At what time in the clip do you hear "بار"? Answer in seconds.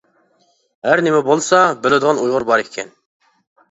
2.53-2.69